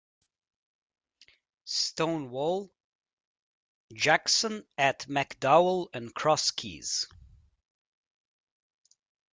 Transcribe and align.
"Stonewall" 1.65 2.73
Jackson 3.93 4.65
at 4.75 5.01
McDowell 5.01 5.89
and 5.93 6.11
Cross 6.15 6.49
Keys. 6.49 7.05